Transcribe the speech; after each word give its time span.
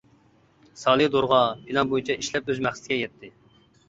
سالى 0.83 1.05
دورغا 1.15 1.41
پىلان 1.67 1.91
بويىچە 1.91 2.15
ئىشلەپ 2.21 2.49
ئۆز 2.55 2.63
مەقسىتىگە 2.69 2.99
يەتتى. 3.01 3.31